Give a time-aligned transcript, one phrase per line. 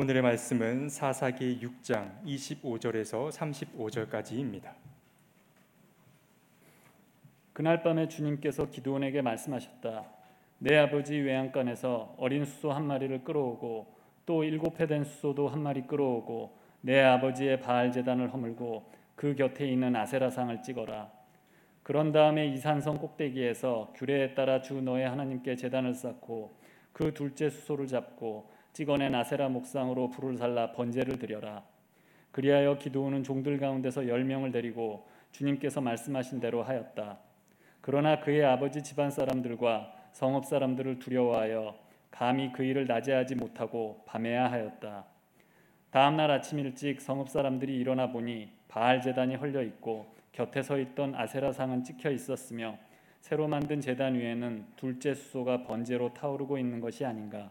[0.00, 4.70] 오늘의 말씀은 사사기 6장 25절에서 35절까지입니다.
[7.52, 10.04] 그날 밤에 주님께서 기드온에게 말씀하셨다.
[10.60, 13.92] 내 아버지 외양간에서 어린 수소 한 마리를 끌어오고
[14.24, 19.66] 또 일곱 해 된 수소도 한 마리 끌어오고 내 아버지의 바알 제단을 허물고 그 곁에
[19.66, 21.10] 있는 아세라상을 찍어라.
[21.82, 26.56] 그런 다음에 이산성 꼭대기에서 규례에 따라 주 너의 하나님께 제단을 쌓고
[26.92, 31.64] 그 둘째 수소를 잡고 찍어낸 아세라 목상으로 불을 살라 번제를 드려라.
[32.30, 37.18] 그리하여 기도오는 종들 가운데서 열 명을 데리고 주님께서 말씀하신 대로 하였다.
[37.80, 41.76] 그러나 그의 아버지 집안 사람들과 성읍 사람들을 두려워하여
[42.12, 45.06] 감히 그 일을 낮에 하지 못하고 밤에야 하였다.
[45.90, 51.16] 다음 날 아침 일찍 성읍 사람들이 일어나 보니 바알 제단이 헐려 있고 곁에 서 있던
[51.16, 52.78] 아세라 상은 찍혀 있었으며
[53.22, 57.50] 새로 만든 제단 위에는 둘째 수소가 번제로 타오르고 있는 것이 아닌가.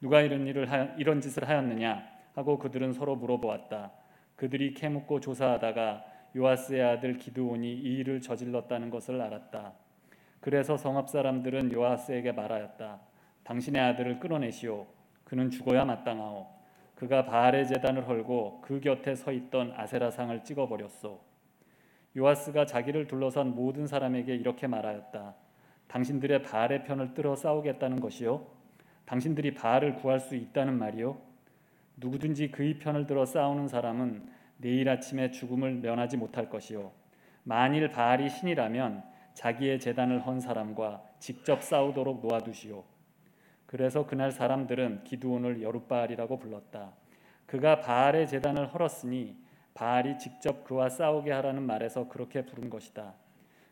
[0.00, 3.92] 누가 이런 일을 하, 이런 짓을 하였느냐 하고 그들은 서로 물어보았다.
[4.36, 6.04] 그들이 캐묻고 조사하다가
[6.36, 9.74] 요아스의 아들 기드온이 이 일을 저질렀다는 것을 알았다.
[10.40, 13.00] 그래서 성읍 사람들은 요아스에게 말하였다.
[13.44, 14.86] 당신의 아들을 끌어내시오.
[15.24, 16.46] 그는 죽어야 마땅하오.
[16.94, 21.20] 그가 바알의 제단을 헐고 그 곁에 서 있던 아세라상을 찍어 버렸소.
[22.16, 25.34] 요아스가 자기를 둘러싼 모든 사람에게 이렇게 말하였다.
[25.88, 28.59] 당신들의 바알의 편을 들어 싸우겠다는 것이요.
[29.10, 31.20] 당신들이 바알을 구할 수 있다는 말이요.
[31.96, 36.92] 누구든지 그의 편을 들어 싸우는 사람은 내일 아침에 죽음을 면하지 못할 것이요.
[37.42, 39.02] 만일 바알이 신이라면
[39.34, 42.84] 자기의 재단을 헌 사람과 직접 싸우도록 놓아두시오.
[43.66, 46.92] 그래서 그날 사람들은 기드온을 여룻바알이라고 불렀다.
[47.46, 49.36] 그가 바알의 재단을 헐었으니
[49.74, 53.14] 바알이 직접 그와 싸우게 하라는 말에서 그렇게 부른 것이다.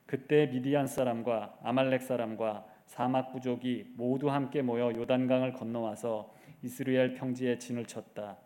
[0.04, 7.84] 그때 미디안 사람과 아말렉 사람과 사막 부족이 모두 함께 모여 요단강을 건너와서 이스라엘 평지에 진을
[7.84, 8.38] 쳤다.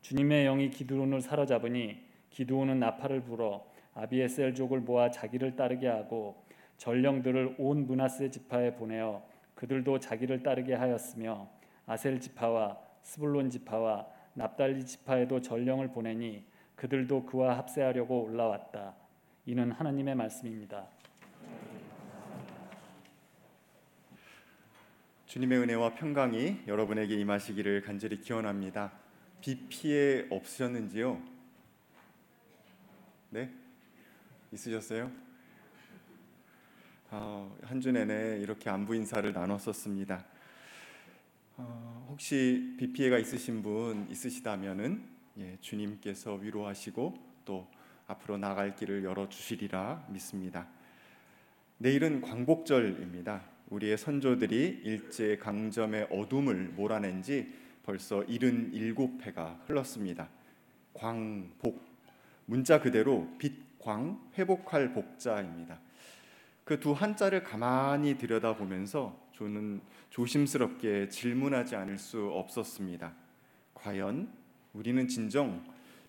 [0.00, 1.98] 주님의 영이 기드온을 사로잡으니
[2.30, 6.42] 기드온은 나팔을 불어 아비에셀 족을 모아 자기를 따르게 하고
[6.78, 9.22] 전령들을 온 문하세 지파에 보내어
[9.54, 11.48] 그들도 자기를 따르게 하였으며
[11.84, 18.94] 아셀 지파와 스불론 지파와 납달리 지파에도 전령을 보내니 그들도 그와 합세하려고 올라왔다.
[19.44, 20.86] 이는 하나님의 말씀입니다.
[25.32, 28.92] 주님의 은혜와 평강이 여러분에게 임하시기를 간절히 기원합니다.
[29.40, 31.22] 비 피해 없으셨는지요?
[33.30, 33.50] 네?
[34.52, 35.10] 있으셨어요?
[37.10, 40.22] 어, 한주 내내 이렇게 안부 인사를 나눴었습니다.
[41.56, 45.02] 어, 혹시 비 피해가 있으신 분 있으시다면은
[45.38, 47.14] 예, 주님께서 위로하시고
[47.46, 47.66] 또
[48.06, 50.68] 앞으로 나갈 길을 열어 주시리라 믿습니다.
[51.78, 53.51] 내일은 광복절입니다.
[53.72, 57.50] 우리의 선조들이 일제 강점의 어둠을 몰아낸 지
[57.82, 60.28] 벌써 77회가 흘렀습니다.
[60.92, 61.82] 광복
[62.44, 65.80] 문자 그대로 빛광 회복할 복자입니다.
[66.64, 73.14] 그 두 한자를 가만히 들여다보면서 저는 조심스럽게 질문하지 않을 수 없었습니다.
[73.74, 74.30] 과연
[74.74, 75.64] 우리는 진정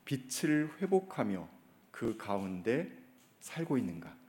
[0.06, 1.47] 빛을 회복하며
[1.91, 2.91] 그 가운데
[3.40, 4.23] 살고 있는가?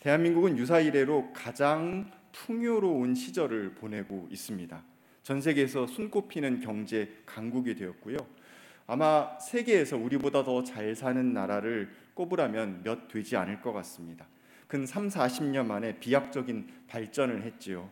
[0.00, 4.82] 대한민국은 유사 이래로 가장 풍요로운 시절을 보내고 있습니다.
[5.22, 8.16] 전 세계에서 손꼽히는 경제 강국이 되었고요.
[8.86, 14.26] 아마 세계에서 우리보다 더 잘 사는 나라를 꼽으라면 몇 되지 않을 것 같습니다.
[14.66, 17.90] 근 3, 40년 만에 비약적인 발전을 했지요.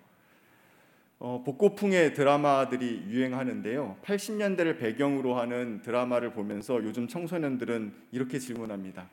[1.19, 3.99] 어, 복고풍의 드라마들이 유행하는데요.
[4.03, 9.09] 80년대를 배경으로 하는 드라마를 보면서 요즘 청소년들은 이렇게 질문합니다.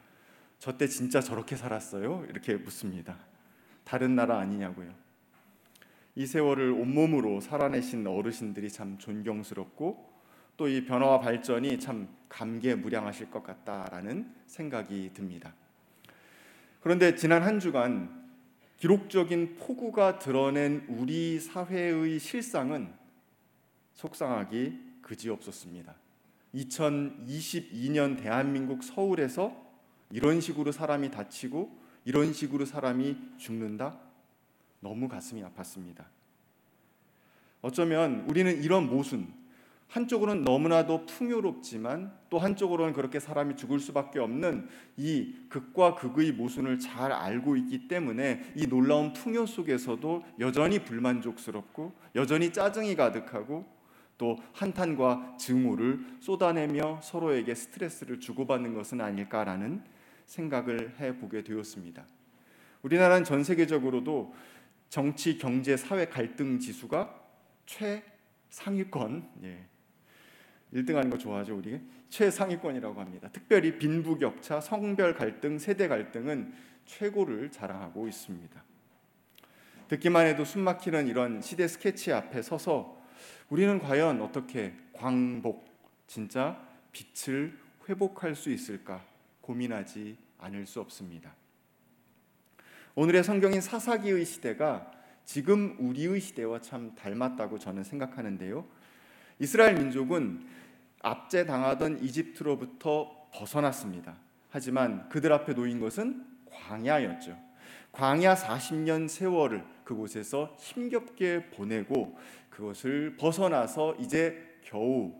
[0.59, 2.25] 저 때 진짜 저렇게 살았어요?
[2.29, 3.17] 이렇게 묻습니다.
[3.83, 4.93] 다른 나라 아니냐고요.
[6.15, 10.13] 이 세월을 온몸으로 살아내신 어르신들이 참 존경스럽고
[10.57, 15.53] 또 이 변화와 발전이 참 감개무량하실 것 같다라는 생각이 듭니다.
[16.79, 18.23] 그런데 지난 한 주간
[18.77, 22.93] 기록적인 폭우가 드러낸 우리 사회의 실상은
[23.93, 25.95] 속상하기 그지없었습니다.
[26.53, 29.64] 2022년 대한민국 서울에서
[30.11, 33.99] 이런 식으로 사람이 다치고 이런 식으로 사람이 죽는다?
[34.79, 36.05] 너무 가슴이 아팠습니다.
[37.61, 39.33] 어쩌면 우리는 이런 모순,
[39.87, 44.67] 한쪽으로는 너무나도 풍요롭지만 또 한쪽으로는 그렇게 사람이 죽을 수밖에 없는
[44.97, 52.51] 이 극과 극의 모순을 잘 알고 있기 때문에 이 놀라운 풍요 속에서도 여전히 불만족스럽고 여전히
[52.51, 53.65] 짜증이 가득하고
[54.17, 59.83] 또 한탄과 증오를 쏟아내며 서로에게 스트레스를 주고받는 것은 아닐까라는
[60.25, 62.05] 생각을 해 보게 되었습니다.
[62.81, 64.33] 우리나라는 전 세계적으로도
[64.89, 67.23] 정치, 경제, 사회 갈등 지수가
[68.49, 69.65] 상위권, 예.
[70.73, 71.79] 1등하는 거 좋아하죠 우리
[72.09, 73.29] 최상위권이라고 합니다.
[73.31, 76.53] 특별히 빈부 격차, 성별 갈등, 세대 갈등은
[76.85, 78.63] 최고를 자랑하고 있습니다.
[79.87, 83.01] 듣기만 해도 숨막히는 이런 시대 스케치 앞에 서서
[83.49, 85.65] 우리는 과연 어떻게 광복,
[86.07, 86.61] 진짜
[86.91, 87.57] 빛을
[87.87, 89.05] 회복할 수 있을까
[89.45, 91.33] 고민하지 않을 수 없습니다.
[92.95, 94.91] 오늘의 성경인 사사기의 시대가
[95.23, 98.65] 지금 우리의 시대와 참 닮았다고 저는 생각하는데요.
[99.39, 100.47] 이스라엘 민족은
[101.01, 104.15] 압제 당하던 이집트로부터 벗어났습니다.
[104.49, 107.37] 하지만 그들 앞에 놓인 것은 광야였죠.
[107.91, 112.17] 광야 40년 세월을 그곳에서 힘겹게 보내고
[112.49, 115.13] 그것을 벗어나서 이제 겨우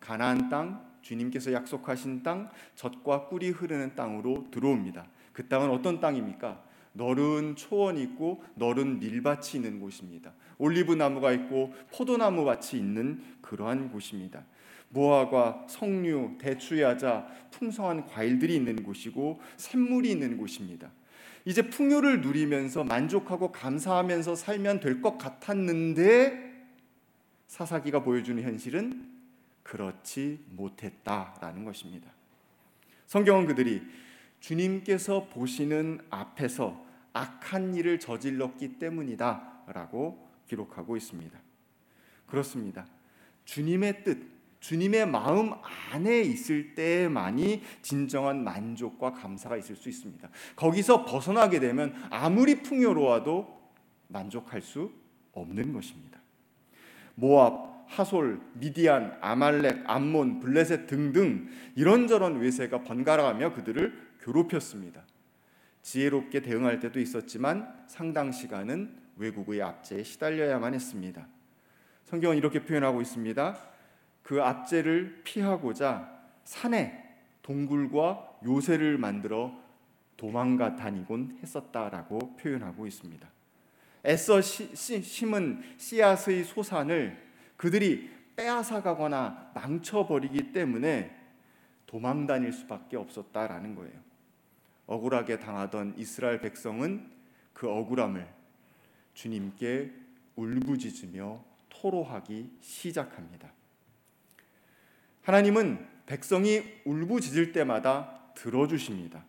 [0.00, 5.06] 가나안 땅 주님께서 약속하신 땅 젖과 꿀이 흐르는 땅으로 들어옵니다.
[5.32, 6.62] 그 땅은 어떤 땅입니까?
[6.92, 10.32] 너른 초원이 있고 너른 밀밭이 있는 곳입니다.
[10.58, 14.44] 올리브 나무가 있고 포도나무 밭이 있는 그러한 곳입니다.
[14.90, 20.90] 무화과, 석류, 대추야자, 풍성한 과일들이 있는 곳이고 샘물이 있는 곳입니다.
[21.44, 26.66] 이제 풍요를 누리면서 만족하고 감사하면서 살면 될 것 같았는데
[27.46, 29.17] 사사기가 보여주는 현실은
[29.68, 32.10] 그렇지 못했다라는 것입니다.
[33.06, 33.82] 성경은 그들이
[34.40, 41.38] 주님께서 보시는 앞에서 악한 일을 저질렀기 때문이다라고 기록하고 있습니다.
[42.26, 42.86] 그렇습니다.
[43.44, 44.26] 주님의 뜻,
[44.60, 45.52] 주님의 마음
[45.92, 50.30] 안에 있을 때만이 진정한 만족과 감사가 있을 수 있습니다.
[50.56, 53.70] 거기서 벗어나게 되면 아무리 풍요로워도
[54.08, 54.90] 만족할 수
[55.32, 56.18] 없는 것입니다.
[57.16, 65.04] 모압, 하솔, 미디안, 아말렉, 암몬, 블레셋 등등 이런저런 외세가 번갈아가며 그들을 괴롭혔습니다.
[65.82, 71.26] 지혜롭게 대응할 때도 있었지만 상당 시간은 외국의 압제에 시달려야만 했습니다.
[72.04, 73.58] 성경은 이렇게 표현하고 있습니다.
[74.22, 76.10] 그 압제를 피하고자
[76.44, 77.04] 산에
[77.42, 79.58] 동굴과 요새를 만들어
[80.16, 83.28] 도망가 다니곤 했었다라고 표현하고 있습니다.
[84.04, 87.27] 애써 심은 씨앗의 소산을
[87.58, 91.14] 그들이 빼앗아가거나 망쳐버리기 때문에
[91.86, 93.98] 도망 다닐 수밖에 없었다라는 거예요.
[94.86, 97.10] 억울하게 당하던 이스라엘 백성은
[97.52, 98.26] 그 억울함을
[99.12, 99.92] 주님께
[100.36, 103.52] 울부짖으며 토로하기 시작합니다.
[105.22, 109.24] 하나님은 백성이 울부짖을 때마다 들어주십니다.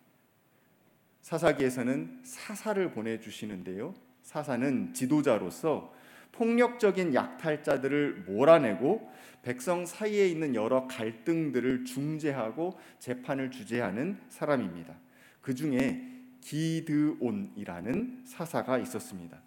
[1.22, 3.94] 사사기에서는 사사를 보내주시는데요.
[4.22, 5.92] 사사는 지도자로서
[6.32, 9.10] 폭력적인 약탈자들을 몰아내고
[9.42, 14.94] 백성 사이에 있는 여러 갈등들을 중재하고 재판을 주재하는 사람입니다.
[15.40, 16.06] 그 중에
[16.40, 19.38] 기드온이라는 사사가 있었습니다.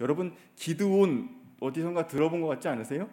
[0.00, 3.08] 여러분 기드온 어디선가 들어본 것 같지 않으세요?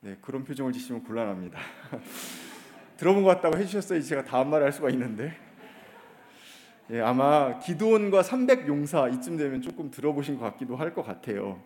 [0.00, 1.58] 네 그런 표정을 지시면 곤란합니다.
[2.96, 5.45] 들어본 것 같다고 해주셨어야 제가 다음 말을 할 수가 있는데
[6.90, 11.60] 예, 아마 기드온과 300 용사 이쯤 되면 조금 들어보신 것 같기도 할 것 같아요.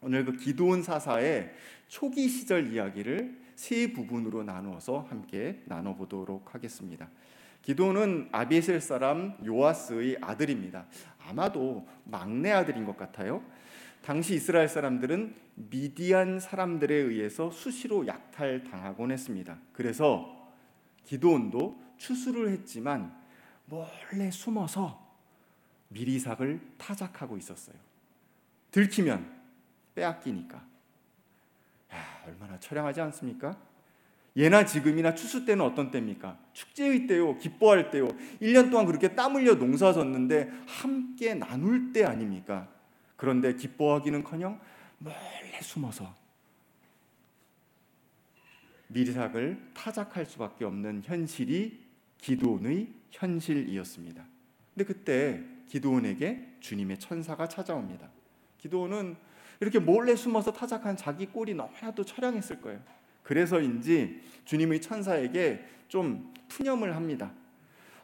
[0.00, 1.52] 오늘 그 기드온 사사의
[1.88, 7.08] 초기 시절 이야기를 세 부분으로 나누어서 함께 나눠보도록 하겠습니다.
[7.62, 10.86] 기도는 아비에셀 사람 요아스의 아들입니다.
[11.26, 13.42] 아마도 막내 아들인 것 같아요.
[14.02, 19.56] 당시 이스라엘 사람들은 미디안 사람들에 의해서 수시로 약탈당하곤 했습니다.
[19.72, 20.52] 그래서
[21.06, 23.14] 기도원도 추수를 했지만
[23.74, 25.02] 몰래 숨어서
[25.88, 27.76] 미리삭을 타작하고 있었어요.
[28.70, 29.42] 들키면
[29.96, 30.58] 빼앗기니까.
[31.92, 33.58] 야, 얼마나 처량하지 않습니까?
[34.36, 36.38] 예나 지금이나 추수 때는 어떤 때입니까?
[36.52, 38.08] 축제의 때요, 기뻐할 때요.
[38.40, 42.68] 1년 동안 그렇게 땀 흘려 농사 졌는데 함께 나눌 때 아닙니까?
[43.16, 44.60] 그런데 기뻐하기는커녕
[44.98, 46.14] 몰래 숨어서
[48.88, 51.80] 미리삭을 타작할 수밖에 없는 현실이
[52.18, 54.24] 기도원의 현실이었습니다.
[54.74, 58.10] 근데 그때 기도원에게 주님의 천사가 찾아옵니다.
[58.58, 59.16] 기도원은
[59.60, 62.80] 이렇게 몰래 숨어서 타작한 자기 꼴이 너무나도 처량했을 거예요.
[63.22, 67.32] 그래서인지 주님의 천사에게 좀 푸념을 합니다.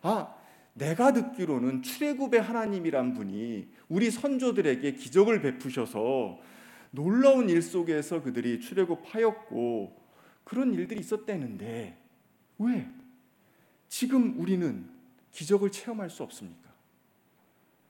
[0.02, 0.34] 아,
[0.74, 6.38] 내가 듣기로는 출애굽의 하나님이란 분이 우리 선조들에게 기적을 베푸셔서
[6.92, 10.00] 놀라운 일 속에서 그들이 출애굽하였고
[10.44, 11.98] 그런 일들이 있었다는데
[12.58, 12.88] 왜
[13.88, 14.88] 지금 우리는
[15.32, 16.70] 기적을 체험할 수 없습니까?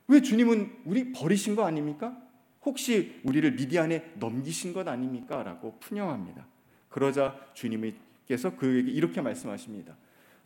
[0.08, 2.20] 왜 주님은 우리 버리신 거 아닙니까?
[2.62, 5.42] 혹시 우리를 미디안에 넘기신 것 아닙니까?
[5.42, 6.46] 라고 푸념합니다.
[6.88, 9.96] 그러자 주님께서 그에게 이렇게 말씀하십니다.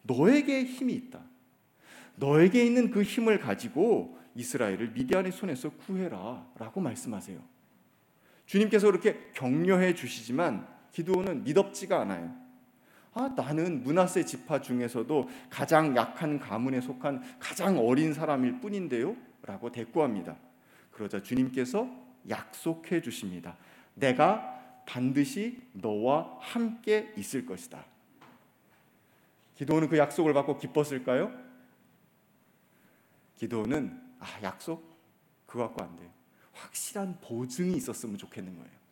[0.03, 1.21] 너에게 힘이 있다.
[2.17, 7.41] 너에게 있는 그 힘을 가지고 이스라엘을 미디안의 손에서 구해라 라고 말씀하세요.
[8.47, 12.44] 주님께서 그렇게 격려해 주시지만 기도는 미덥지가 않아요.
[13.15, 19.17] 아, 나는 문하세 지파 중에서도 가장 약한 가문에 속한 가장 어린 사람일 뿐인데요.
[19.43, 20.37] 라고 대꾸합니다.
[20.91, 21.89] 그러자 주님께서
[22.29, 23.57] 약속해 주십니다.
[23.95, 27.85] 내가 반드시 너와 함께 있을 것이다.
[29.55, 31.33] 기도는 그 약속을 받고 기뻤을까요?
[33.37, 34.99] 기도는 아, 약속
[35.47, 36.11] 그거 갖고 안 돼요.
[36.53, 38.84] 확실한 보증이 있었으면 좋겠는 거예요.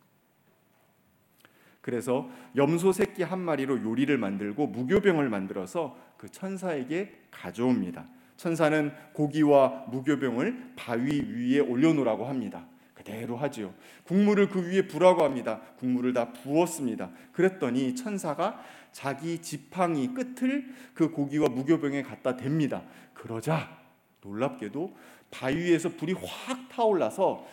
[1.83, 8.05] 그래서 염소 새끼 한 마리로 요리를 만들고 무교병을 만들어서 그 천사에게 가져옵니다.
[8.37, 12.65] 천사는 고기와 무교병을 바위 위에 올려놓으라고 합니다.
[12.93, 13.73] 그대로 하지요.
[14.05, 15.59] 국물을 그 위에 부라고 합니다.
[15.77, 17.09] 국물을 다 부었습니다.
[17.33, 18.63] 그랬더니 천사가
[18.93, 22.83] 자기 지팡이 끝을 그 고기와 무교병에 갖다 댑니다.
[23.13, 23.77] 그러자
[24.21, 24.95] 놀랍게도
[25.31, 27.45] 바위에서 불이 확 타올라서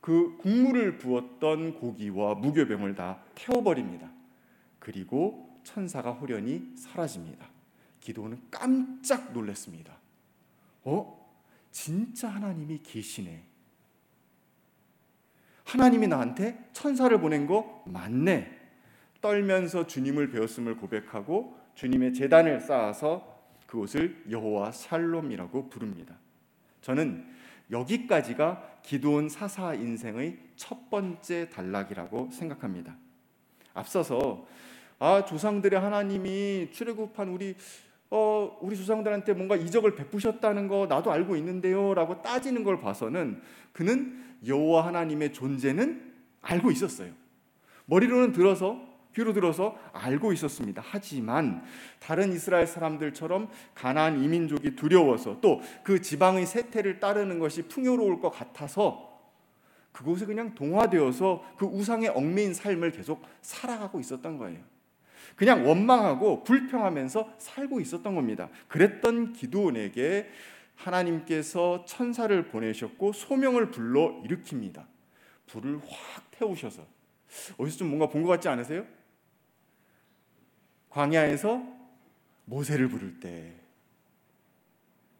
[0.00, 4.10] 그 국물을 부었던 고기와 무교병을 다 태워버립니다.
[4.78, 7.46] 그리고 천사가 호련히 사라집니다.
[8.00, 9.98] 기도는 깜짝 놀랐습니다.
[10.84, 11.18] 어?
[11.70, 13.44] 진짜 하나님이 계시네.
[15.64, 18.58] 하나님이 나한테 천사를 보낸 거 맞네.
[19.20, 26.16] 떨면서 주님을 배웠음을 고백하고 주님의 재단을 쌓아서 그곳을 여호와 샬롬이라고 부릅니다.
[26.80, 27.28] 저는
[27.70, 32.96] 여기까지가 기도원 사사 인생의 첫 번째 단락이라고 생각합니다.
[33.74, 34.46] 앞서서
[34.98, 37.54] 아 조상들의 하나님이 출애굽한 우리
[38.10, 44.86] 어 우리 조상들한테 뭔가 이적을 베푸셨다는 거 나도 알고 있는데요라고 따지는 걸 봐서는 그는 여호와
[44.86, 47.12] 하나님의 존재는 알고 있었어요.
[47.84, 50.82] 머리로는 들어서 귀로 들어서 알고 있었습니다.
[50.84, 51.62] 하지만
[51.98, 59.20] 다른 이스라엘 사람들처럼 가나안 이민족이 두려워서 또 그 지방의 세태를 따르는 것이 풍요로울 것 같아서
[59.92, 64.60] 그곳에 그냥 동화되어서 그 우상의 얽매인 삶을 계속 살아가고 있었던 거예요.
[65.34, 68.48] 그냥 원망하고 불평하면서 살고 있었던 겁니다.
[68.68, 70.28] 그랬던 기도원에게
[70.76, 74.84] 하나님께서 천사를 보내셨고 소명을 불러 일으킵니다.
[75.46, 76.84] 불을 확 태우셔서
[77.56, 78.84] 어디서 좀 뭔가 본 것 같지 않으세요?
[80.98, 81.62] 광야에서
[82.46, 83.54] 모세를 부를 때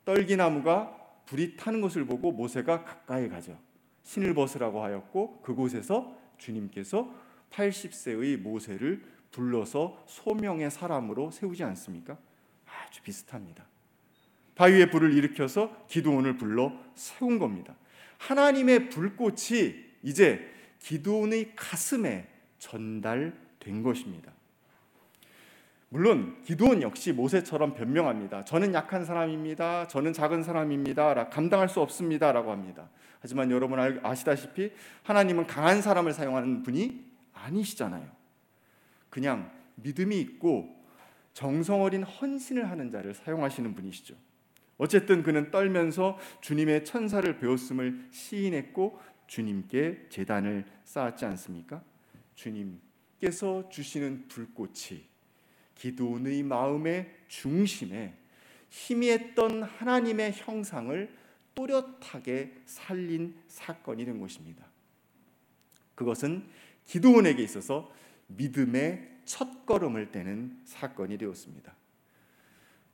[0.05, 0.93] 떨기나무가
[1.27, 3.57] 불이 타는 것을 보고 모세가 가까이 가죠.
[4.03, 7.15] 신을 벗으라고 하였고 그곳에서 주님께서
[7.53, 12.19] 80세의 모세를 불러서 소명의 사람으로 세우지 않습니까?
[12.67, 13.65] 아주 비슷합니다.
[14.57, 17.77] 바위에 불을 일으켜서 기도원을 불러 세운 겁니다.
[18.17, 22.27] 하나님의 불꽃이 이제 기도원의 가슴에
[22.59, 24.38] 전달된 것입니다.
[25.91, 28.45] 물론 기도원 역시 모세처럼 변명합니다.
[28.45, 29.89] 저는 약한 사람입니다.
[29.89, 31.31] 저는 작은 사람입니다.
[31.31, 32.91] 감당할 수 없습니다라고 합니다.
[33.21, 34.71] 하지만 여러분 아시다시피
[35.03, 38.07] 하나님은 강한 사람을 사용하는 분이 아니시잖아요.
[39.09, 40.77] 그냥 믿음이 있고
[41.33, 44.15] 정성 어린 헌신을 하는 자를 사용하시는 분이시죠.
[44.77, 51.83] 어쨌든 그는 떨면서 주님의 천사를 배웠음을 시인했고 주님께 재단을 쌓았지 않습니까?
[52.35, 55.08] 주님께서 주시는 불꽃이
[55.79, 58.15] 기도원의 마음의 중심에
[58.71, 61.17] 희미했던 하나님의 형상을
[61.55, 64.67] 또렷하게 살린 사건이 된 것입니다.
[65.95, 66.47] 그것은
[66.85, 67.93] 기도원에게 있어서
[68.29, 71.75] 믿음의 첫 걸음을 떼는 사건이 되었습니다.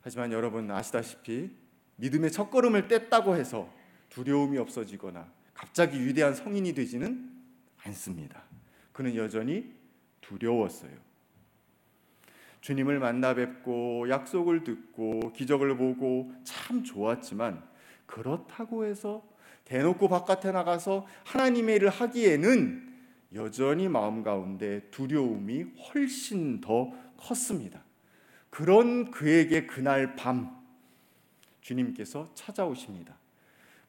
[0.01, 1.49] 하지만 여러분 아시다시피
[1.97, 3.71] 믿음의 첫 걸음을 뗐다고 해서
[4.09, 7.31] 두려움이 없어지거나 갑자기 위대한 성인이 되지는
[7.83, 8.43] 않습니다.
[8.91, 9.73] 그는 여전히
[10.21, 11.04] 두려웠어요.
[12.65, 17.63] 주님을 만나 뵙고 약속을 듣고 기적을 보고 참 좋았지만
[18.07, 19.23] 그렇다고 해서
[19.65, 22.93] 대놓고 바깥에 나가서 하나님의 일을 하기에는
[23.35, 27.83] 여전히 마음 가운데 두려움이 훨씬 더 컸습니다.
[28.49, 30.59] 그런 그에게 그날 밤
[31.61, 33.15] 주님께서 찾아오십니다.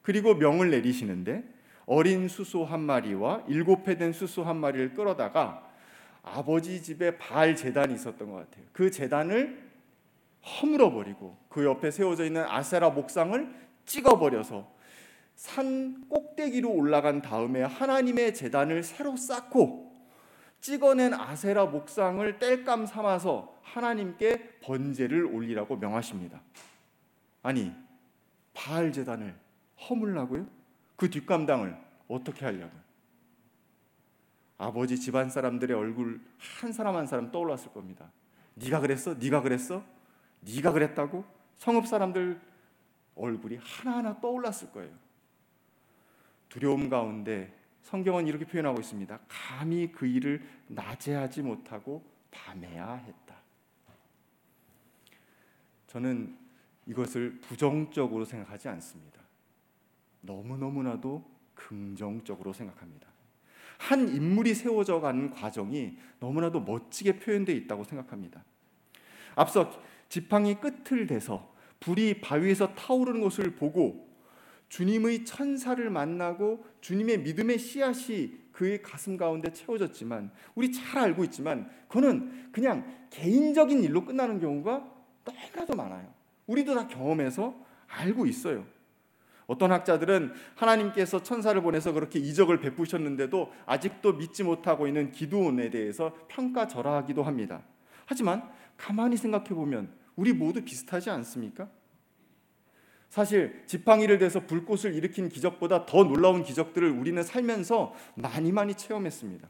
[0.03, 1.51] 그리고 명을 내리시는데
[1.87, 5.66] 어린 수소 한 마리와 일곱 해 된 수소 한 마리를 끌어다가
[6.35, 8.65] 아버지 집에 바알 재단이 있었던 것 같아요.
[8.73, 9.67] 그 재단을
[10.43, 13.53] 허물어 버리고 그 옆에 세워져 있는 아세라 목상을
[13.85, 14.71] 찍어 버려서
[15.35, 19.87] 산 꼭대기로 올라간 다음에 하나님의 재단을 새로 쌓고
[20.61, 26.41] 찍어낸 아세라 목상을 땔감 삼아서 하나님께 번제를 올리라고 명하십니다.
[27.43, 27.71] 아니
[28.53, 29.35] 바알 재단을
[29.89, 30.47] 허물라고요?
[30.95, 32.86] 그 뒷감당을 어떻게 하려고요?
[34.57, 38.11] 아버지 집안 사람들의 얼굴 한 사람 한 사람 떠올랐을 겁니다.
[38.55, 39.13] 네가 그랬어?
[39.13, 39.83] 네가 그랬어?
[40.41, 41.25] 네가 그랬다고?
[41.57, 42.41] 성읍 사람들
[43.15, 44.95] 얼굴이 하나하나 떠올랐을 거예요.
[46.49, 49.19] 두려움 가운데 성경은 이렇게 표현하고 있습니다.
[49.27, 53.35] 감히 그 일을 낮에 하지 못하고 밤에야 했다.
[55.87, 56.37] 저는
[56.85, 59.21] 이것을 부정적으로 생각하지 않습니다.
[60.21, 61.23] 너무너무나도
[61.53, 63.07] 긍정적으로 생각합니다.
[63.77, 68.43] 한 인물이 세워져 가는 과정이 너무나도 멋지게 표현되어 있다고 생각합니다.
[69.35, 69.71] 앞서
[70.09, 74.07] 지팡이 끝을 대서 불이 바위에서 타오르는 것을 보고
[74.69, 82.51] 주님의 천사를 만나고 주님의 믿음의 씨앗이 그의 가슴 가운데 채워졌지만 우리 잘 알고 있지만 그거는
[82.51, 84.91] 그냥 개인적인 일로 끝나는 경우가
[85.23, 86.11] 너무나도 많아요.
[86.47, 87.55] 우리도 다 경험해서
[87.87, 88.65] 알고 있어요.
[89.47, 97.23] 어떤 학자들은 하나님께서 천사를 보내서 그렇게 이적을 베푸셨는데도 아직도 믿지 못하고 있는 기도원에 대해서 평가절하하기도
[97.23, 97.63] 합니다.
[98.05, 101.69] 하지만 가만히 생각해 보면 우리 모두 비슷하지 않습니까?
[103.09, 109.47] 사실 지팡이를 대서 불꽃을 일으킨 기적보다 더 놀라운 기적들을 우리는 살면서 많이 많이 체험했습니다.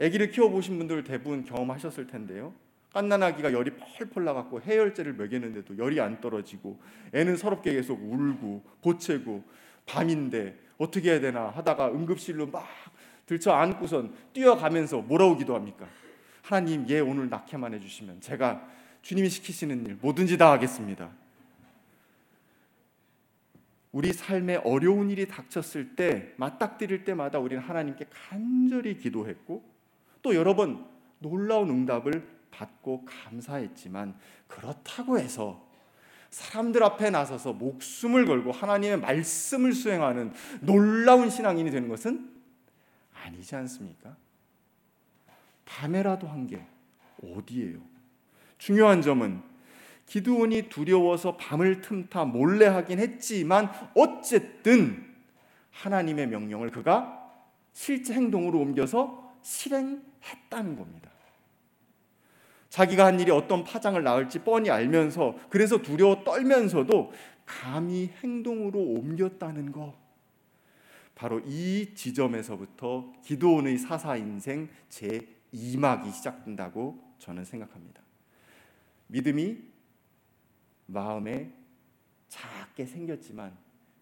[0.00, 2.54] 아기를 키워 보신 분들 대부분 경험하셨을 텐데요.
[2.92, 6.78] 갓난아기가 열이 펄펄 나갖고 해열제를 먹였는데도 열이 안 떨어지고
[7.12, 9.42] 애는 서럽게 계속 울고 보채고
[9.86, 12.66] 밤인데 어떻게 해야 되나 하다가 응급실로 막
[13.26, 15.86] 들쳐 안고선 뛰어가면서 뭐라고 기도합니까?
[16.42, 18.68] 하나님 얘 오늘 낳게만 해주시면 제가
[19.00, 21.10] 주님이 시키시는 일 뭐든지 다 하겠습니다.
[23.90, 29.62] 우리 삶에 어려운 일이 닥쳤을 때 맞닥뜨릴 때마다 우리는 하나님께 간절히 기도했고
[30.22, 30.86] 또 여러 번
[31.18, 34.14] 놀라운 응답을 받고 감사했지만
[34.46, 35.66] 그렇다고 해서
[36.30, 42.30] 사람들 앞에 나서서 목숨을 걸고 하나님의 말씀을 수행하는 놀라운 신앙인이 되는 것은
[43.12, 44.16] 아니지 않습니까?
[45.64, 46.64] 밤에라도 한 게
[47.22, 47.78] 어디예요?
[48.58, 49.42] 중요한 점은
[50.06, 55.14] 기드온이 두려워서 밤을 틈타 몰래 하긴 했지만 어쨌든
[55.70, 57.30] 하나님의 명령을 그가
[57.72, 61.11] 실제 행동으로 옮겨서 실행했다는 겁니다.
[62.72, 67.12] 자기가 한 일이 어떤 파장을 낳을지 뻔히 알면서 그래서 두려워 떨면서도
[67.44, 69.94] 감히 행동으로 옮겼다는 거.
[71.14, 75.20] 바로 이 지점에서부터 기도원의 사사 인생 제
[75.52, 78.00] 2막이 시작된다고 저는 생각합니다.
[79.08, 79.58] 믿음이
[80.86, 81.52] 마음에
[82.30, 83.54] 작게 생겼지만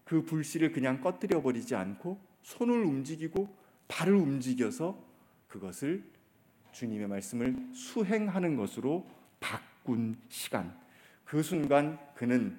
[0.05, 3.53] 그 불씨를 그냥 꺼뜨려 버리지 않고 손을 움직이고
[3.89, 4.97] 발을 움직여서
[5.49, 6.20] 그것을
[6.71, 9.07] 주님의 말씀을 수행하는 것으로
[9.39, 10.75] 바꾼 시간.
[11.25, 12.57] 그 순간 그는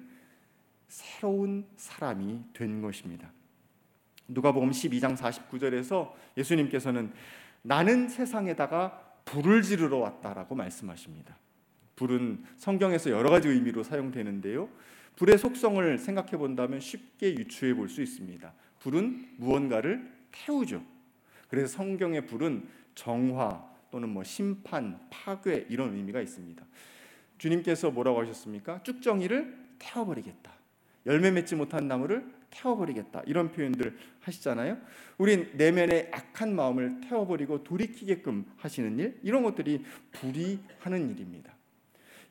[0.87, 3.31] 새로운 사람이 된 것입니다.
[4.27, 7.11] 누가복음 12장 49절에서 예수님께서는
[7.61, 11.37] 나는 세상에다가 불을 지르러 왔다라고 말씀하십니다.
[11.95, 14.69] 불은 성경에서 여러 가지 의미로 사용되는데요.
[15.15, 18.51] 불의 속성을 생각해 본다면 쉽게 유추해 볼 수 있습니다.
[18.79, 20.83] 불은 무언가를 태우죠.
[21.47, 26.65] 그래서 성경의 불은 정화 또는 뭐 심판, 파괴 이런 의미가 있습니다.
[27.37, 28.81] 주님께서 뭐라고 하셨습니까?
[28.81, 30.51] 쭉정이를 태워버리겠다.
[31.05, 33.21] 열매 맺지 못한 나무를 태워버리겠다.
[33.27, 34.79] 이런 표현들 하시잖아요.
[35.19, 41.53] 우린 내면의 악한 마음을 태워버리고 돌이키게끔 하시는 일, 이런 것들이 불이 하는 일입니다.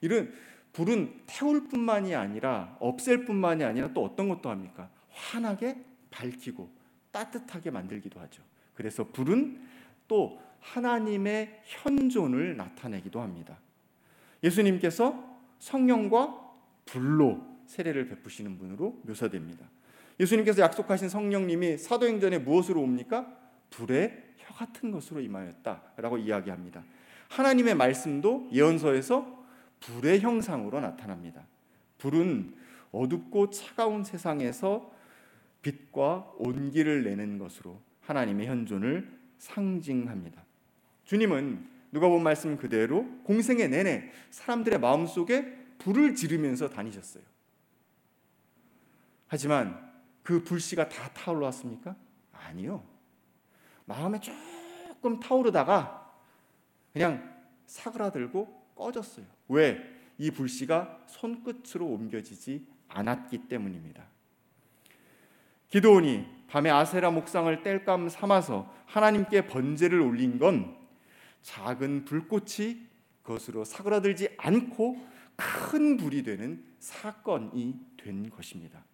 [0.00, 0.34] 이런
[0.72, 4.90] 불은 태울 뿐만이 아니라 없앨 뿐만이 아니라 또 어떤 것도 합니까?
[5.10, 5.76] 환하게
[6.10, 6.68] 밝히고
[7.12, 8.42] 따뜻하게 만들기도 하죠.
[8.74, 9.60] 그래서 불은
[10.08, 13.58] 또 하나님의 현존을 나타내기도 합니다.
[14.42, 16.50] 예수님께서 성령과
[16.84, 19.66] 불로 세례를 베푸시는 분으로 묘사됩니다.
[20.18, 23.38] 예수님께서 약속하신 성령님이 사도행전에 무엇으로 옵니까?
[23.70, 26.84] 불의 혀 같은 것으로 임하였다라고 이야기합니다.
[27.28, 29.44] 하나님의 말씀도 예언서에서
[29.80, 31.44] 불의 형상으로 나타납니다.
[31.98, 32.54] 불은
[32.92, 34.92] 어둡고 차가운 세상에서
[35.62, 40.44] 빛과 온기를 내는 것으로 하나님의 현존을 상징합니다.
[41.12, 45.44] 주님은 누가 본 말씀 그대로 공생의 내내 사람들의 마음 속에
[45.76, 47.22] 불을 지르면서 다니셨어요.
[49.26, 51.94] 하지만 그 불씨가 다 타올랐습니까?
[52.32, 52.82] 아니요.
[53.84, 56.10] 마음에 조금 타오르다가
[56.94, 57.30] 그냥
[57.66, 59.26] 사그라들고 꺼졌어요.
[59.48, 59.82] 왜?
[60.16, 64.02] 이 불씨가 손끝으로 옮겨지지 않았기 때문입니다.
[65.68, 70.80] 기도원이 밤에 아세라 목상을 뗄감 삼아서 하나님께 번제를 올린 건
[71.42, 72.86] 작은 불꽃이
[73.22, 74.96] 그것으로 사그라들지 않고
[75.36, 78.84] 큰 불이 되는 사건이 된 것입니다.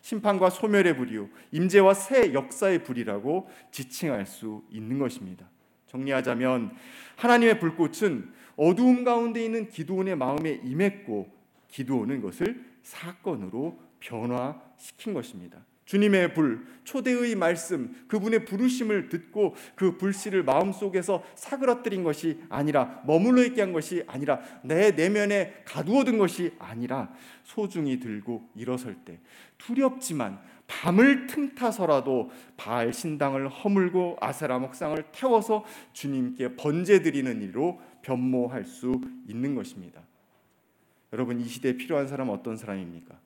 [0.00, 5.48] 심판과 소멸의 불이요 임재와 새 역사의 불이라고 지칭할 수 있는 것입니다.
[5.86, 6.76] 정리하자면
[7.16, 11.28] 하나님의 불꽃은 어두움 가운데 있는 기도원의 마음에 임했고
[11.68, 15.64] 기도원은 것을 사건으로 변화시킨 것입니다.
[15.86, 23.62] 주님의 불, 초대의 말씀, 그분의 부르심을 듣고 그 불씨를 마음속에서 사그러뜨린 것이 아니라 머물러 있게
[23.62, 27.12] 한 것이 아니라 내 내면에 가두어둔 것이 아니라
[27.44, 29.20] 소중히 들고 일어설 때
[29.58, 39.00] 두렵지만 밤을 틈타서라도 바알 신당을 허물고 아세라 목상을 태워서 주님께 번제 드리는 일로 변모할 수
[39.28, 40.02] 있는 것입니다.
[41.12, 43.25] 여러분 이 시대에 필요한 사람은 어떤 사람입니까?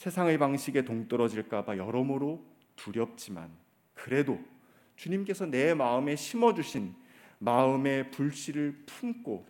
[0.00, 2.42] 세상의 방식에 동떨어질까봐 여러모로
[2.74, 3.50] 두렵지만
[3.92, 4.40] 그래도
[4.96, 6.94] 주님께서 내 마음에 심어주신
[7.38, 9.44] 마음의 불씨를 품고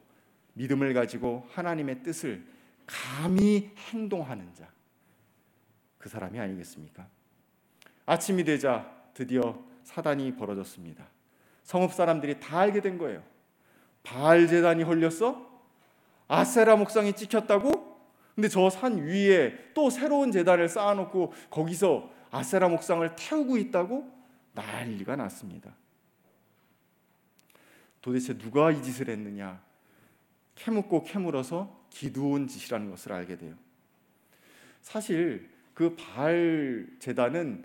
[0.54, 2.44] 믿음을 가지고 하나님의 뜻을
[2.84, 4.68] 감히 행동하는 자,
[5.98, 7.06] 그 사람이 아니겠습니까?
[8.04, 11.06] 아침이 되자 드디어 사단이 벌어졌습니다.
[11.62, 13.22] 성읍 사람들이 다 알게 된 거예요.
[14.02, 15.48] 바알 제단이 헐렸어?
[16.26, 17.99] 아세라 목상이 찍혔다고?
[18.34, 24.10] 근데 저 산 위에 또 새로운 재단을 쌓아놓고 거기서 아세라 목상을 태우고 있다고
[24.54, 25.74] 난리가 났습니다.
[28.00, 29.62] 도대체 누가 이 짓을 했느냐?
[30.54, 33.54] 캐묻고 캐물어서 기두온 짓이라는 것을 알게 돼요.
[34.82, 37.64] 사실 그 바알 재단은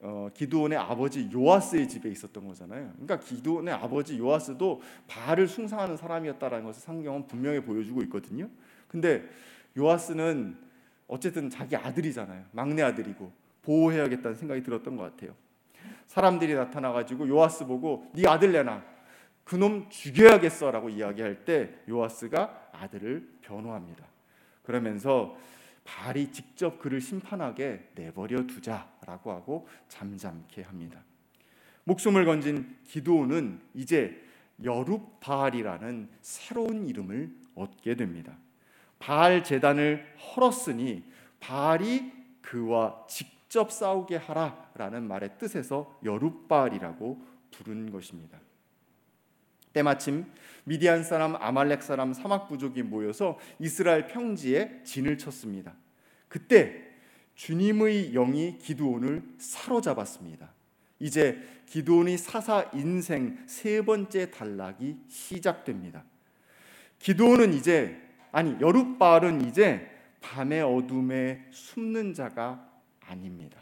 [0.00, 2.92] 어, 기두온의 아버지 요아스의 집에 있었던 거잖아요.
[2.92, 8.48] 그러니까 기두온의 아버지 요아스도 바알을 숭상하는 사람이었다라는 것을 성경은 분명히 보여주고 있거든요.
[8.88, 9.28] 근데
[9.76, 10.56] 요아스는
[11.06, 12.46] 어쨌든 자기 아들이잖아요.
[12.52, 15.34] 막내 아들이고 보호해야겠다는 생각이 들었던 것 같아요.
[16.06, 18.82] 사람들이 나타나 가지고 요아스 보고 네 아들 내놔.
[19.44, 24.04] 그놈 죽여야겠어라고 이야기할 때 요아스가 아들을 변호합니다.
[24.64, 25.36] 그러면서
[25.84, 31.00] 발이 직접 그를 심판하게 내버려 두자라고 하고 잠잠케 합니다.
[31.84, 34.20] 목숨을 건진 기도는 이제
[34.64, 38.36] 여룻바알이라는 새로운 이름을 얻게 됩니다.
[38.98, 41.04] 바알 제단을 헐었으니
[41.40, 48.38] 바알이 그와 직접 싸우게 하라라는 말의 뜻에서 여룻바알이라고 부른 것입니다.
[49.72, 50.24] 때마침
[50.64, 55.74] 미디안 사람, 아말렉 사람, 사막 부족이 모여서 이스라엘 평지에 진을 쳤습니다.
[56.28, 56.82] 그때
[57.34, 60.50] 주님의 영이 기드온을 사로잡았습니다.
[60.98, 66.04] 이제 기드온이 사사 인생 세 번째 단락이 시작됩니다.
[66.98, 68.00] 기드온은 이제
[68.36, 69.88] 아니 여룻바알은 이제
[70.20, 72.68] 밤의 어둠에 숨는 자가
[73.00, 73.58] 아닙니다.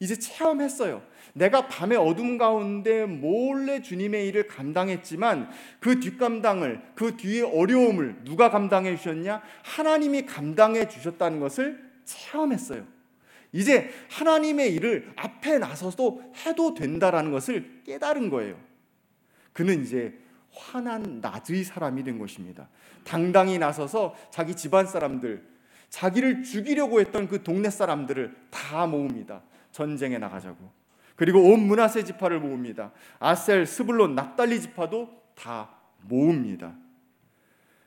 [0.00, 1.02] 이제 체험했어요.
[1.34, 8.96] 내가 밤의 어둠 가운데 몰래 주님의 일을 감당했지만 그 뒷감당을 그 뒤의 어려움을 누가 감당해
[8.96, 9.42] 주셨냐?
[9.64, 12.86] 하나님이 감당해 주셨다는 것을 체험했어요.
[13.52, 18.58] 이제 하나님의 일을 앞에 나서도 해도 된다라는 것을 깨달은 거예요.
[19.52, 20.25] 그는 이제
[20.56, 22.68] 화난 낮의 사람이 된 것입니다.
[23.04, 25.46] 당당히 나서서 자기 집안 사람들,
[25.90, 29.42] 자기를 죽이려고 했던 그 동네 사람들을 다 모읍니다.
[29.70, 30.70] 전쟁에 나가자고.
[31.14, 32.92] 그리고 온 문하세 지파를 모읍니다.
[33.18, 35.70] 아셀, 스불론, 납달리 지파도 다
[36.02, 36.74] 모읍니다.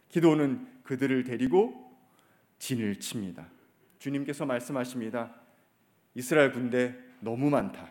[0.10, 1.96] 기도는 그들을 데리고
[2.58, 3.48] 진을 칩니다.
[4.00, 5.34] 주님께서 말씀하십니다.
[6.16, 7.90] 이스라엘 군대 너무 많다.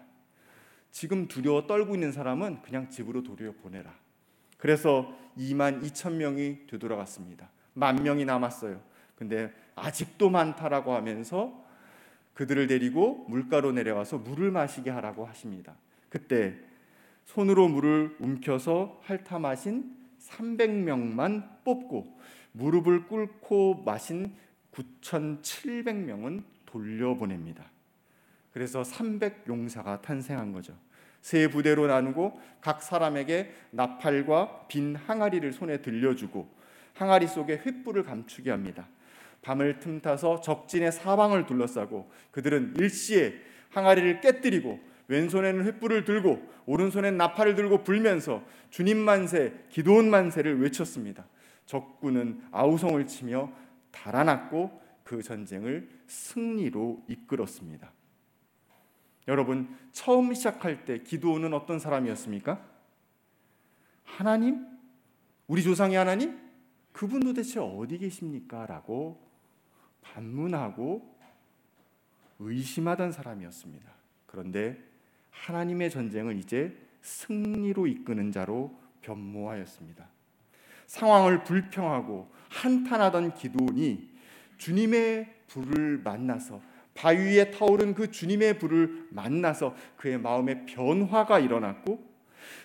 [0.91, 3.95] 지금 두려워 떨고 있는 사람은 그냥 집으로 도려 보내라.
[4.59, 7.49] 그래서 2만 2천 명이 되돌아갔습니다.
[7.75, 8.81] 만 명이 남았어요.
[9.15, 11.65] 근데 아직도 많다라고 하면서
[12.35, 15.75] 그들을 데리고 물가로 내려와서 물을 마시게 하라고 하십니다.
[16.09, 16.57] 그때
[17.25, 22.19] 손으로 물을 움켜서 핥아 마신 300명만 뽑고
[22.53, 24.35] 무릎을 꿇고 마신
[24.73, 27.65] 9,700명은 돌려보냅니다.
[28.53, 30.75] 그래서 300 용사가 탄생한 거죠.
[31.21, 36.49] 세 부대로 나누고 각 사람에게 나팔과 빈 항아리를 손에 들려주고
[36.95, 38.89] 항아리 속에 횃불을 감추게 합니다.
[39.43, 43.35] 밤을 틈타서 적진의 사방을 둘러싸고 그들은 일시에
[43.71, 51.27] 항아리를 깨뜨리고 왼손에는 횃불을 들고 오른손엔 나팔을 들고 불면서 주님 만세, 기도원 만세를 외쳤습니다.
[51.67, 53.51] 적군은 아우성을 치며
[53.91, 57.91] 달아났고 그 전쟁을 승리로 이끌었습니다.
[59.29, 62.65] 여러분 처음 시작할 때 기도는 어떤 사람이었습니까?
[64.03, 64.67] 하나님?
[65.47, 66.41] 우리 조상의 하나님?
[66.93, 68.67] 그분 도대체 어디 계십니까?
[68.67, 69.21] 라고
[70.01, 71.19] 반문하고
[72.39, 73.93] 의심하던 사람이었습니다.
[74.27, 74.83] 그런데
[75.31, 80.09] 하나님의 전쟁을 이제 승리로 이끄는 자로 변모하였습니다.
[80.87, 84.11] 상황을 불평하고 한탄하던 기도원이
[84.57, 86.61] 주님의 불을 만나서
[86.99, 92.09] 바위에 타오른 그 주님의 불을 만나서 그의 마음에 변화가 일어났고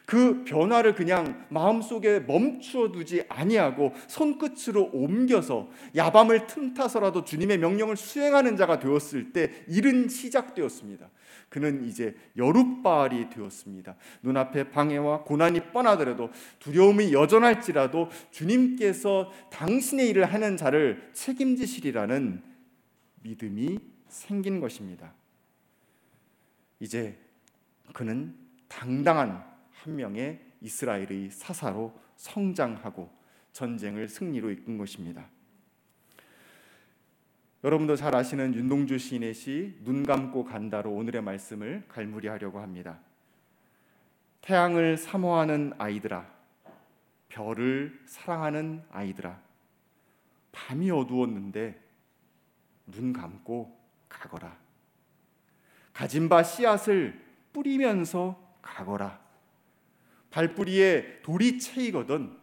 [0.06, 8.80] 그 변화를 그냥 마음속에 멈추어 두지 아니하고 손끝으로 옮겨서 야밤을 틈타서라도 주님의 명령을 수행하는 자가
[8.80, 11.10] 되었을 때 일은 시작되었습니다.
[11.50, 13.96] 그는 이제 여룻바알이 되었습니다.
[14.24, 22.42] 눈앞에 방해와 고난이 뻔하더라도 두려움이 여전할지라도 주님께서 당신의 일을 하는 자를 책임지시리라는
[23.22, 25.12] 믿음이 생긴 것입니다.
[26.80, 27.18] 이제
[27.94, 33.12] 그는 당당한 한 명의 이스라엘의 사사로 성장하고
[33.52, 35.28] 전쟁을 승리로 이끈 것입니다.
[37.64, 43.00] 여러분도 잘 아시는 윤동주 시인의 시 눈 감고 간다로 오늘의 말씀을 갈무리하려고 합니다.
[44.42, 46.30] 태양을 사모하는 아이들아,
[47.30, 49.42] 별을 사랑하는 아이들아,
[50.52, 51.82] 밤이 어두웠는데
[52.88, 53.83] 눈 감고
[54.14, 54.58] 가거라.
[55.94, 57.20] 가진 바 씨앗을
[57.52, 59.22] 뿌리면서 가거라.
[60.32, 62.36] 발뿌리에 돌이 채이거든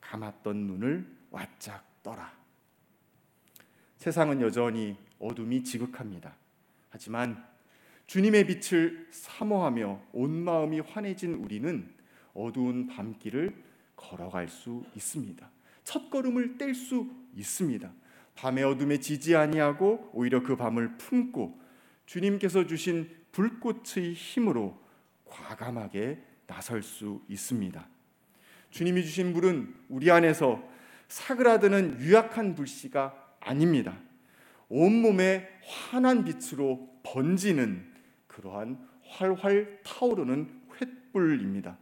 [0.00, 2.32] 감았던 눈을 와짝 떠라.
[3.96, 6.36] 세상은 여전히 어둠이 지극합니다.
[6.90, 7.42] 하지만
[8.06, 11.90] 주님의 빛을 사모하며 온 마음이 환해진 우리는
[12.34, 13.64] 어두운 밤길을
[13.96, 15.48] 걸어갈 수 있습니다.
[15.84, 17.90] 첫 걸음을 뗄 수 있습니다.
[18.34, 21.60] 밤의 어둠에 지지 아니하고 오히려 그 밤을 품고
[22.06, 24.78] 주님께서 주신 불꽃의 힘으로
[25.24, 27.86] 과감하게 나설 수 있습니다.
[28.70, 30.62] 주님이 주신 불은 우리 안에서
[31.08, 33.96] 사그라드는 유약한 불씨가 아닙니다.
[34.68, 37.92] 온몸에 환한 빛으로 번지는
[38.26, 40.62] 그러한 활활 타오르는
[41.12, 41.76] 횃불입니다.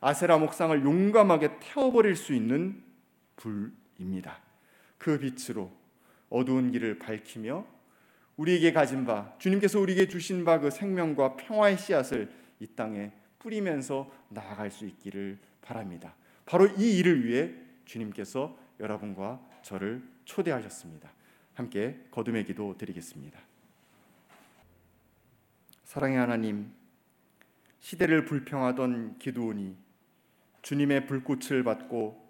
[0.00, 2.82] 아세라 목상을 용감하게 태워버릴 수 있는
[3.36, 4.40] 불입니다.
[4.96, 5.70] 그 빛으로
[6.30, 7.64] 어두운 길을 밝히며
[8.36, 14.70] 우리에게 가진 바 주님께서 우리에게 주신 바 그 생명과 평화의 씨앗을 이 땅에 뿌리면서 나아갈
[14.70, 16.14] 수 있기를 바랍니다.
[16.46, 17.52] 바로 이 일을 위해
[17.84, 21.10] 주님께서 여러분과 저를 초대하셨습니다.
[21.54, 23.38] 함께 거듭의 기도 드리겠습니다.
[25.84, 26.72] 사랑의 하나님,
[27.80, 29.76] 시대를 불평하던 기도원이
[30.62, 32.28] 주님의 불꽃을 받고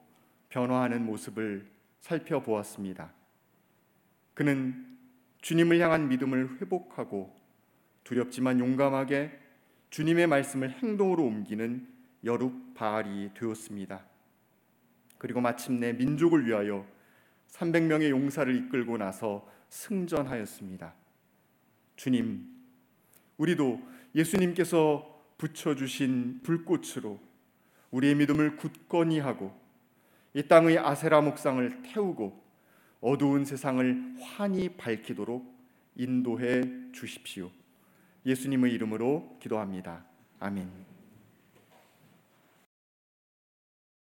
[0.48, 1.66] 변화하는 모습을
[2.00, 3.17] 살펴보았습니다.
[4.38, 4.86] 그는
[5.40, 7.36] 주님을 향한 믿음을 회복하고
[8.04, 9.36] 두렵지만 용감하게
[9.90, 11.88] 주님의 말씀을 행동으로 옮기는
[12.22, 14.04] 여룹 바알이 되었습니다.
[15.18, 16.86] 그리고 마침내 민족을 위하여
[17.48, 20.94] 300명의 용사를 이끌고 나서 승전하였습니다.
[21.96, 22.46] 주님,
[23.38, 23.82] 우리도
[24.14, 27.18] 예수님께서 붙여주신 불꽃으로
[27.90, 29.52] 우리의 믿음을 굳건히 하고
[30.32, 32.47] 이 땅의 아세라 목상을 태우고
[33.00, 35.56] 어두운 세상을 환히 밝히도록
[35.96, 37.50] 인도해 주십시오.
[38.26, 40.04] 예수님의 이름으로 기도합니다.
[40.40, 40.97] 아멘.